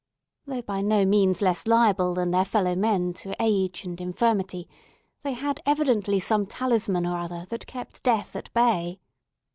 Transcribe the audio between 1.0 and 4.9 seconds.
means less liable than their fellow men to age and infirmity,